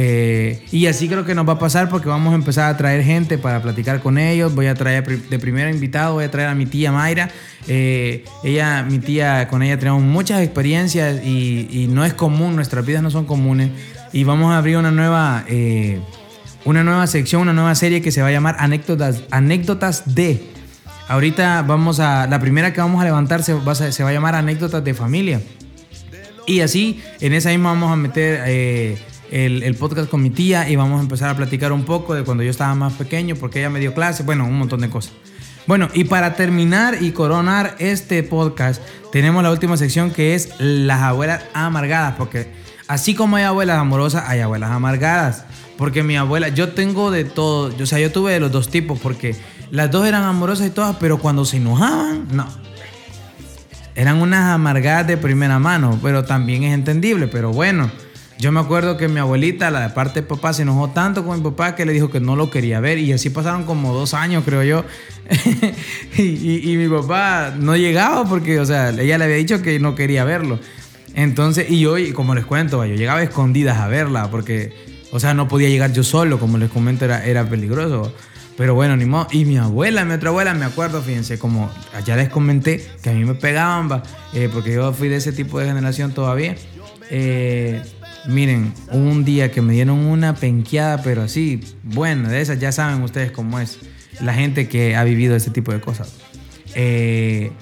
Eh, 0.00 0.62
y 0.70 0.86
así 0.86 1.08
creo 1.08 1.24
que 1.24 1.34
nos 1.34 1.48
va 1.48 1.54
a 1.54 1.58
pasar 1.58 1.88
porque 1.88 2.08
vamos 2.08 2.30
a 2.32 2.36
empezar 2.36 2.72
a 2.72 2.76
traer 2.76 3.02
gente 3.02 3.36
para 3.36 3.60
platicar 3.60 3.98
con 3.98 4.16
ellos. 4.16 4.54
Voy 4.54 4.68
a 4.68 4.74
traer 4.76 5.04
de 5.04 5.38
primera 5.40 5.72
invitado, 5.72 6.14
voy 6.14 6.24
a 6.24 6.30
traer 6.30 6.50
a 6.50 6.54
mi 6.54 6.66
tía 6.66 6.92
Mayra. 6.92 7.30
Eh, 7.66 8.24
ella, 8.44 8.84
mi 8.84 9.00
tía, 9.00 9.48
con 9.48 9.60
ella 9.60 9.76
tenemos 9.76 10.04
muchas 10.04 10.40
experiencias 10.40 11.26
y, 11.26 11.88
no 11.90 12.04
es 12.04 12.14
común, 12.14 12.54
nuestras 12.54 12.86
vidas 12.86 13.02
no 13.02 13.10
son 13.10 13.24
comunes. 13.24 13.70
Y 14.12 14.22
vamos 14.22 14.52
a 14.52 14.58
abrir 14.58 14.76
una 14.76 14.92
nueva, 14.92 15.44
eh, 15.48 15.98
una 16.64 16.84
nueva 16.84 17.08
sección, 17.08 17.42
una 17.42 17.52
nueva 17.52 17.74
serie 17.74 18.00
que 18.00 18.12
se 18.12 18.22
va 18.22 18.28
a 18.28 18.30
llamar 18.30 18.54
Anécdotas, 18.60 19.24
Anécdotas 19.32 20.14
de. 20.14 20.40
Ahorita 21.08 21.62
vamos 21.62 21.98
a, 21.98 22.28
la 22.28 22.38
primera 22.38 22.72
que 22.72 22.80
vamos 22.80 23.02
a 23.02 23.04
levantar 23.04 23.42
se 23.42 23.52
va, 23.52 23.74
se 23.74 24.04
va 24.04 24.10
a 24.10 24.12
llamar 24.12 24.36
Anécdotas 24.36 24.84
de 24.84 24.94
familia. 24.94 25.40
Y 26.46 26.60
así, 26.60 27.02
en 27.20 27.32
esa 27.32 27.48
misma 27.48 27.70
vamos 27.70 27.92
a 27.92 27.96
meter 27.96 28.98
el, 29.30 29.74
podcast 29.74 30.10
con 30.10 30.22
mi 30.22 30.30
tía 30.30 30.68
y 30.68 30.76
vamos 30.76 30.98
a 30.98 31.02
empezar 31.02 31.30
a 31.30 31.36
platicar 31.36 31.72
un 31.72 31.84
poco 31.84 32.14
de 32.14 32.24
cuando 32.24 32.42
yo 32.42 32.50
estaba 32.50 32.74
más 32.74 32.94
pequeño, 32.94 33.36
porque 33.36 33.60
ella 33.60 33.70
me 33.70 33.80
dio 33.80 33.94
clase, 33.94 34.22
bueno, 34.22 34.46
un 34.46 34.58
montón 34.58 34.80
de 34.80 34.90
cosas. 34.90 35.12
Bueno, 35.66 35.88
y 35.92 36.04
para 36.04 36.34
terminar 36.34 37.02
y 37.02 37.10
coronar 37.10 37.76
este 37.78 38.22
podcast, 38.22 38.82
tenemos 39.12 39.42
la 39.42 39.50
última 39.50 39.76
sección 39.76 40.10
que 40.10 40.34
es 40.34 40.50
las 40.58 41.02
abuelas 41.02 41.44
amargadas, 41.52 42.14
porque 42.16 42.50
así 42.86 43.14
como 43.14 43.36
hay 43.36 43.44
abuelas 43.44 43.78
amorosas, 43.78 44.24
hay 44.26 44.40
abuelas 44.40 44.70
amargadas. 44.70 45.44
Porque 45.76 46.02
mi 46.02 46.16
abuela, 46.16 46.48
yo 46.48 46.70
tengo 46.70 47.12
de 47.12 47.24
todo, 47.24 47.72
o 47.80 47.86
sea, 47.86 48.00
yo 48.00 48.10
tuve 48.10 48.32
de 48.32 48.40
los 48.40 48.50
dos 48.50 48.68
tipos, 48.68 48.98
porque 48.98 49.36
las 49.70 49.90
dos 49.92 50.06
eran 50.06 50.24
amorosas 50.24 50.66
y 50.66 50.70
todas, 50.70 50.96
pero 50.96 51.18
cuando 51.18 51.44
se 51.44 51.58
enojaban, 51.58 52.26
no. 52.32 52.48
Eran 53.94 54.20
unas 54.20 54.52
amargadas 54.52 55.06
de 55.06 55.16
primera 55.16 55.58
mano, 55.58 55.98
pero 56.02 56.24
también 56.24 56.64
es 56.64 56.74
entendible, 56.74 57.28
pero 57.28 57.52
bueno. 57.52 57.90
Yo 58.38 58.52
me 58.52 58.60
acuerdo 58.60 58.96
que 58.96 59.08
mi 59.08 59.18
abuelita, 59.18 59.68
la 59.72 59.80
de 59.80 59.88
parte 59.90 60.20
de 60.20 60.26
papá, 60.26 60.52
se 60.52 60.62
enojó 60.62 60.90
tanto 60.90 61.24
con 61.24 61.38
mi 61.38 61.42
papá 61.42 61.74
que 61.74 61.84
le 61.84 61.92
dijo 61.92 62.08
que 62.08 62.20
no 62.20 62.36
lo 62.36 62.50
quería 62.50 62.78
ver. 62.78 62.98
Y 62.98 63.12
así 63.12 63.30
pasaron 63.30 63.64
como 63.64 63.92
dos 63.92 64.14
años, 64.14 64.44
creo 64.44 64.62
yo. 64.62 64.84
y, 66.16 66.76
mi 66.76 66.88
papá 66.88 67.52
no 67.58 67.76
llegaba 67.76 68.28
porque, 68.28 68.60
o 68.60 68.64
sea, 68.64 68.90
ella 68.90 69.18
le 69.18 69.24
había 69.24 69.36
dicho 69.36 69.60
que 69.60 69.80
no 69.80 69.96
quería 69.96 70.22
verlo. 70.24 70.60
Entonces, 71.14 71.68
y 71.68 71.80
yo, 71.80 71.96
como 72.14 72.36
les 72.36 72.44
cuento, 72.44 72.84
yo 72.84 72.94
llegaba 72.94 73.20
escondidas 73.24 73.78
a 73.78 73.88
verla 73.88 74.30
porque, 74.30 74.72
o 75.10 75.18
sea, 75.18 75.34
no 75.34 75.48
podía 75.48 75.68
llegar 75.68 75.92
yo 75.92 76.04
solo, 76.04 76.38
como 76.38 76.58
les 76.58 76.70
comento, 76.70 77.06
era, 77.06 77.24
era 77.24 77.48
peligroso. 77.48 78.14
Pero 78.56 78.74
bueno, 78.74 78.96
ni 78.96 79.04
modo. 79.04 79.26
Y 79.32 79.46
mi 79.46 79.56
abuela, 79.56 80.04
mi 80.04 80.14
otra 80.14 80.28
abuela, 80.28 80.54
me 80.54 80.64
acuerdo, 80.64 81.02
fíjense, 81.02 81.40
como 81.40 81.70
ya 82.04 82.14
les 82.14 82.28
comenté, 82.28 82.86
que 83.02 83.10
a 83.10 83.12
mí 83.14 83.24
me 83.24 83.34
pegaban, 83.34 84.02
eh, 84.32 84.48
porque 84.52 84.74
yo 84.74 84.92
fui 84.92 85.08
de 85.08 85.16
ese 85.16 85.32
tipo 85.32 85.58
de 85.58 85.66
generación 85.66 86.12
todavía. 86.12 86.54
Eh, 87.10 87.82
Miren, 88.26 88.74
un 88.92 89.24
día 89.24 89.50
que 89.50 89.62
me 89.62 89.72
dieron 89.72 89.98
una 90.00 90.34
penqueada, 90.34 91.02
pero 91.02 91.22
así, 91.22 91.60
bueno, 91.82 92.28
de 92.28 92.40
esas 92.40 92.58
ya 92.58 92.72
saben 92.72 93.02
ustedes 93.02 93.30
cómo 93.30 93.58
es 93.58 93.78
la 94.20 94.34
gente 94.34 94.68
que 94.68 94.96
ha 94.96 95.04
vivido 95.04 95.36
ese 95.36 95.50
tipo 95.50 95.72
de 95.72 95.80
cosas. 95.80 96.14
Eh, 96.74 97.52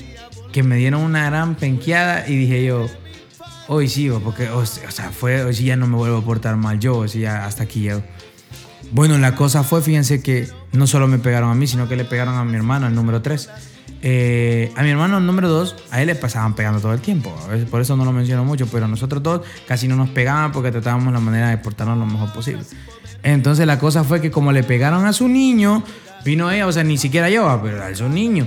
que 0.53 0.63
me 0.63 0.77
dieron 0.77 1.03
una 1.03 1.27
gran 1.27 1.55
penqueada 1.55 2.27
y 2.27 2.37
dije 2.37 2.65
yo, 2.65 2.87
hoy 3.69 3.89
sigo, 3.89 4.21
porque, 4.21 4.49
o, 4.49 4.65
sea, 4.65 5.11
fue, 5.11 5.45
hoy 5.45 5.55
sí 5.55 5.65
ya 5.65 5.77
no 5.77 5.87
me 5.87 5.97
vuelvo 5.97 6.19
a 6.19 6.25
portar 6.25 6.57
mal 6.57 6.81
yo, 6.81 7.07
sí 7.07 7.21
ya 7.21 7.45
hasta 7.45 7.65
aquí 7.65 7.81
llego. 7.81 8.03
Bueno, 8.93 9.19
la 9.19 9.35
cosa 9.35 9.65
fue, 9.65 9.83
fíjense 9.83 10.23
que 10.23 10.49
no 10.73 10.87
solo 10.87 11.09
me 11.09 11.19
pegaron 11.19 11.51
a 11.51 11.55
mí, 11.55 11.67
sino 11.67 11.89
que 11.89 11.97
le 11.97 12.05
pegaron 12.05 12.37
a 12.37 12.45
mi 12.45 12.57
hermano, 12.57 12.87
el 12.87 12.95
número 12.95 13.21
3. 13.21 13.51
Eh, 14.03 14.73
a 14.77 14.83
mi 14.83 14.91
hermano 14.91 15.21
número 15.21 15.49
dos, 15.49 15.75
a 15.91 16.01
él 16.01 16.09
le 16.09 16.15
pasaban 16.15 16.55
pegando 16.55 16.81
todo 16.81 16.93
el 16.93 17.01
tiempo. 17.01 17.35
por 17.71 17.81
eso 17.81 17.97
no 17.97 18.05
lo 18.05 18.13
menciono 18.13 18.45
mucho, 18.45 18.67
pero 18.67 18.87
nosotros 18.89 19.23
dos 19.23 19.43
casi 19.67 19.89
no 19.89 19.97
nos 19.97 20.11
pegaban 20.11 20.53
porque 20.53 20.71
tratábamos 20.71 21.13
la 21.13 21.21
manera 21.21 21.51
de 21.51 21.59
portarnos 21.59 21.99
lo 21.99 22.07
mejor 22.07 22.33
posible. 22.33 22.63
Entonces 23.23 23.67
la 23.67 23.79
cosa 23.79 24.05
fue 24.05 24.21
que 24.21 24.31
como 24.31 24.53
le 24.53 24.63
pegaron 24.63 25.07
a 25.07 25.13
su 25.13 25.29
niño, 25.29 25.83
vino 26.25 26.51
ella, 26.51 26.67
o 26.67 26.73
sea, 26.73 26.85
ni 26.85 26.99
siquiera 26.99 27.31
yo, 27.31 27.61
pero 27.63 27.83
a 27.83 27.95
su 27.95 28.09
niño, 28.09 28.47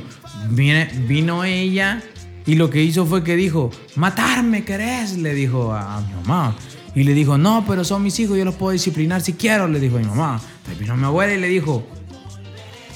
viene, 0.49 0.89
vino 1.07 1.43
ella 1.43 2.01
y 2.45 2.55
lo 2.55 2.69
que 2.69 2.83
hizo 2.83 3.05
fue 3.05 3.23
que 3.23 3.35
dijo, 3.35 3.69
matarme 3.95 4.63
querés, 4.63 5.17
le 5.17 5.33
dijo 5.33 5.73
a, 5.73 6.01
mi 6.01 6.13
mamá. 6.13 6.55
Y 6.95 7.03
le 7.03 7.13
dijo, 7.13 7.37
no, 7.37 7.63
pero 7.67 7.83
son 7.83 8.01
mis 8.01 8.19
hijos, 8.19 8.37
yo 8.37 8.45
los 8.45 8.55
puedo 8.55 8.71
disciplinar 8.71 9.21
si 9.21 9.33
quiero, 9.33 9.67
le 9.67 9.79
dijo 9.79 9.97
a 9.97 9.99
mi 9.99 10.07
mamá. 10.07 10.41
Entonces 10.57 10.79
vino 10.79 10.97
mi 10.97 11.05
abuela 11.05 11.33
y 11.33 11.39
le 11.39 11.47
dijo, 11.47 11.85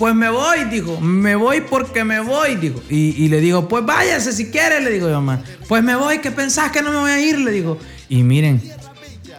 pues 0.03 0.15
me 0.15 0.29
voy, 0.29 0.65
dijo, 0.65 0.99
me 0.99 1.33
voy 1.33 1.61
porque 1.61 2.03
me 2.03 2.19
voy, 2.19 2.55
dijo. 2.55 2.83
Y, 2.89 3.29
le 3.29 3.39
digo, 3.39 3.69
pues 3.69 3.85
váyase 3.85 4.33
si 4.33 4.51
quiere, 4.51 4.81
le 4.81 4.91
digo 4.91 5.07
yo, 5.07 5.21
mamá. 5.21 5.41
Pues 5.69 5.81
me 5.81 5.95
voy, 5.95 6.19
¿qué 6.19 6.29
pensás 6.29 6.73
que 6.73 6.81
no 6.81 6.91
me 6.91 6.97
voy 6.97 7.11
a 7.11 7.21
ir? 7.21 7.39
Le 7.39 7.51
digo. 7.51 7.79
Y 8.09 8.23
miren, 8.23 8.61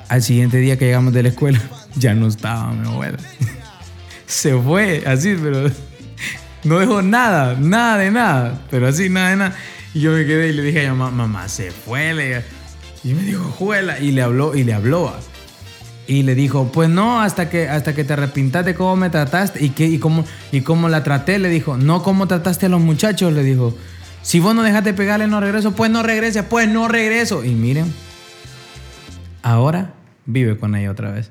al 0.09 0.23
siguiente 0.23 0.57
día 0.57 0.79
que 0.79 0.87
llegamos 0.87 1.13
de 1.13 1.23
la 1.23 1.29
escuela, 1.29 1.61
ya 1.97 2.15
no 2.15 2.29
estaba 2.29 2.73
mi 2.73 2.89
abuela. 2.89 3.19
Se 4.27 4.59
fue, 4.59 5.03
así, 5.07 5.37
pero 5.39 5.71
no 6.65 6.79
dejó 6.79 7.03
nada, 7.03 7.59
nada 7.61 7.99
de 7.99 8.11
nada, 8.11 8.63
pero 8.71 8.89
así, 8.89 9.11
nada 9.11 9.29
de 9.29 9.37
nada. 9.37 9.57
Y 9.93 10.01
yo 10.01 10.13
me 10.13 10.25
quedé 10.25 10.49
y 10.49 10.53
le 10.55 10.63
dije 10.63 10.87
a 10.87 10.93
mi 10.95 10.99
mamá, 10.99 11.11
mamá, 11.11 11.47
se 11.51 11.73
fue, 11.73 12.15
le 12.15 12.43
Y 13.05 13.13
me 13.13 13.23
dijo, 13.23 13.45
juela, 13.59 13.99
y 13.99 14.13
le 14.13 14.23
habló, 14.23 14.55
y 14.55 14.65
le 14.65 14.73
habló. 14.73 15.15
Y 16.07 16.23
le 16.23 16.35
dijo, 16.35 16.71
pues 16.73 16.91
no, 16.91 17.21
hasta 17.21 17.49
que, 17.49 17.69
hasta 17.69 17.95
que 17.95 18.05
te 18.05 18.13
arrepintas 18.13 18.65
de 18.65 18.75
cómo 18.75 18.95
me 18.97 19.09
trataste 19.09 19.65
y, 19.65 19.71
qué, 19.71 19.87
y, 19.87 19.99
cómo, 19.99 20.25
y 20.53 20.61
cómo 20.61 20.89
la 20.89 21.03
traté, 21.03 21.39
le 21.39 21.49
dijo. 21.49 21.77
No 21.77 22.03
cómo 22.03 22.27
trataste 22.27 22.67
a 22.67 22.69
los 22.69 22.81
muchachos, 22.81 23.33
le 23.33 23.43
dijo. 23.43 23.75
Si 24.23 24.41
vos 24.41 24.55
no 24.55 24.63
dejaste 24.63 24.93
pegarle, 24.93 25.27
no 25.27 25.41
regreso. 25.41 25.73
Pues 25.73 25.91
no 25.91 26.03
regrese, 26.03 26.43
pues 26.43 26.69
no 26.69 26.89
regreso. 26.89 27.45
Y 27.45 27.55
miren, 27.55 27.93
ahora 29.43 29.95
vive 30.27 30.59
con 30.59 30.75
ella 30.75 30.91
otra 30.91 31.11
vez. 31.11 31.31